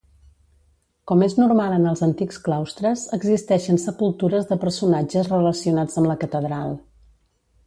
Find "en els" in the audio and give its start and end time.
1.75-2.01